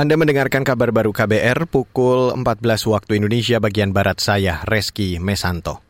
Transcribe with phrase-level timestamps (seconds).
[0.00, 2.40] Anda mendengarkan kabar baru KBR pukul 14
[2.88, 5.84] waktu Indonesia bagian Barat saya, Reski Mesanto.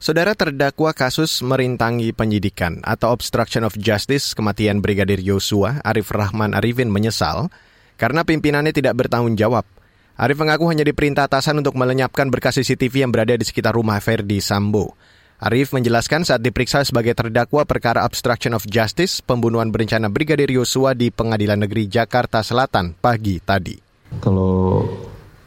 [0.00, 6.88] Saudara terdakwa kasus merintangi penyidikan atau obstruction of justice kematian Brigadir Yosua, Arif Rahman Arifin
[6.88, 7.52] menyesal
[8.00, 9.68] karena pimpinannya tidak bertanggung jawab.
[10.16, 14.40] Arif mengaku hanya diperintah atasan untuk melenyapkan berkas CCTV yang berada di sekitar rumah Ferdi
[14.40, 14.96] Sambo.
[15.40, 21.08] Arif menjelaskan saat diperiksa sebagai terdakwa perkara obstruction of justice pembunuhan berencana Brigadir Yosua di
[21.08, 23.72] Pengadilan Negeri Jakarta Selatan pagi tadi.
[24.20, 24.84] Kalau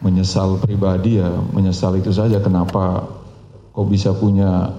[0.00, 3.04] menyesal pribadi ya menyesal itu saja kenapa
[3.76, 4.72] kok bisa punya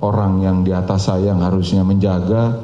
[0.00, 2.56] orang yang di atas saya yang harusnya menjaga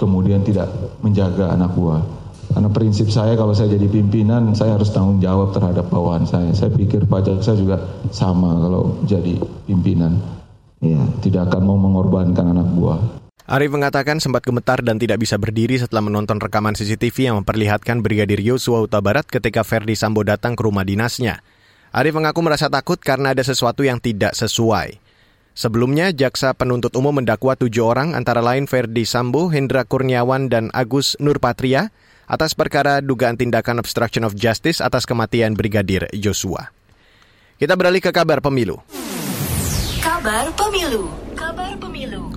[0.00, 0.72] kemudian tidak
[1.04, 2.08] menjaga anak buah.
[2.56, 6.56] Karena prinsip saya kalau saya jadi pimpinan saya harus tanggung jawab terhadap bawahan saya.
[6.56, 7.84] Saya pikir Pak Jaksa juga
[8.16, 9.36] sama kalau jadi
[9.68, 10.37] pimpinan
[10.82, 13.00] ya, tidak akan mau mengorbankan anak buah.
[13.48, 18.44] Arif mengatakan sempat gemetar dan tidak bisa berdiri setelah menonton rekaman CCTV yang memperlihatkan Brigadir
[18.44, 21.40] Yosua Huta Barat ketika Ferdi Sambo datang ke rumah dinasnya.
[21.88, 25.00] Arif mengaku merasa takut karena ada sesuatu yang tidak sesuai.
[25.56, 31.16] Sebelumnya, jaksa penuntut umum mendakwa tujuh orang antara lain Ferdi Sambo, Hendra Kurniawan, dan Agus
[31.16, 31.88] Nurpatria
[32.28, 36.68] atas perkara dugaan tindakan obstruction of justice atas kematian Brigadir Yosua.
[37.56, 38.78] Kita beralih ke kabar pemilu.
[40.18, 41.06] Kabar Pemilu.
[41.38, 42.34] Kabar Pemilu.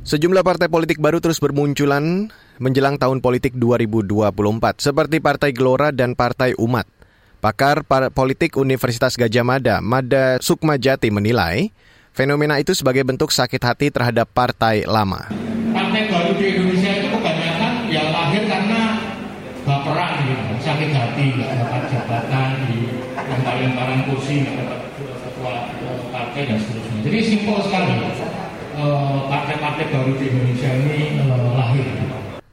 [0.00, 4.32] Sejumlah partai politik baru terus bermunculan menjelang tahun politik 2024,
[4.80, 6.88] seperti Partai Gelora dan Partai Umat.
[7.44, 7.84] Pakar
[8.16, 11.68] politik Universitas Gajah Mada, Mada Sukmajati menilai,
[12.16, 15.28] fenomena itu sebagai bentuk sakit hati terhadap partai lama.
[15.76, 18.80] Partai baru di Indonesia itu kebanyakan ya lahir karena
[19.86, 25.54] baperan gitu, sakit hati, nggak dapat jabatan di lempar-lemparan kursi, nggak dapat ketua
[26.10, 27.00] partai dan seterusnya.
[27.06, 31.86] Jadi simpel sekali eh, partai-partai baru di Indonesia ini eh, lahir.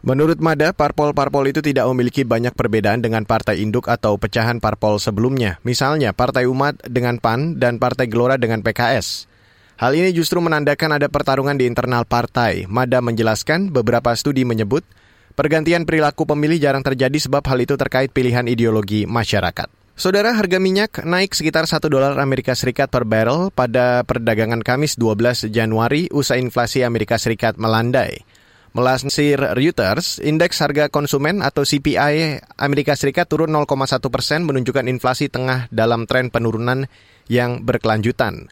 [0.04, 5.64] Menurut Mada, parpol-parpol itu tidak memiliki banyak perbedaan dengan partai induk atau pecahan parpol sebelumnya.
[5.64, 9.32] Misalnya, Partai Umat dengan PAN dan Partai Gelora dengan PKS.
[9.80, 12.68] Hal ini justru menandakan ada pertarungan di internal partai.
[12.68, 14.84] Mada menjelaskan beberapa studi menyebut
[15.34, 19.70] pergantian perilaku pemilih jarang terjadi sebab hal itu terkait pilihan ideologi masyarakat.
[19.94, 25.54] Saudara harga minyak naik sekitar 1 dolar Amerika Serikat per barrel pada perdagangan Kamis 12
[25.54, 28.26] Januari usai inflasi Amerika Serikat melandai.
[28.74, 33.70] Melansir Reuters, indeks harga konsumen atau CPI Amerika Serikat turun 0,1
[34.10, 36.90] persen menunjukkan inflasi tengah dalam tren penurunan
[37.30, 38.50] yang berkelanjutan.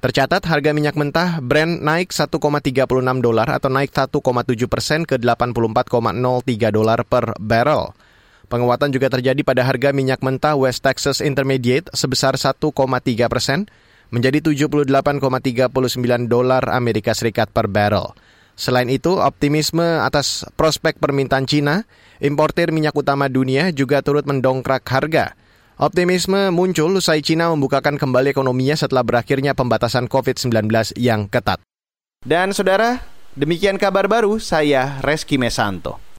[0.00, 2.32] Tercatat harga minyak mentah Brent naik 1,36
[3.20, 4.16] dolar atau naik 1,7
[4.64, 7.92] persen ke 84,03 dolar per barrel.
[8.48, 12.64] Penguatan juga terjadi pada harga minyak mentah West Texas Intermediate sebesar 1,3
[13.28, 13.68] persen
[14.08, 15.68] menjadi 78,39
[16.32, 18.16] dolar Amerika Serikat per barrel.
[18.56, 21.84] Selain itu, optimisme atas prospek permintaan Cina,
[22.24, 25.36] importir minyak utama dunia juga turut mendongkrak harga.
[25.80, 30.68] Optimisme muncul usai Cina membukakan kembali ekonominya setelah berakhirnya pembatasan COVID-19
[31.00, 31.56] yang ketat.
[32.20, 33.00] Dan saudara,
[33.32, 36.09] demikian kabar baru saya Reski Mesanto.